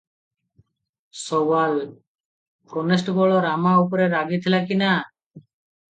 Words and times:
ସୱାଲ- 1.23 1.83
constable 2.73 3.39
Rama 3.47 3.77
ଉପରେ 3.85 4.11
ରାଗିଥିଲା 4.15 4.63
କି 4.71 4.79
ନା? 4.85 4.95